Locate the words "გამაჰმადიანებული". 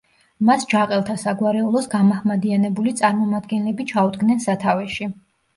1.91-2.97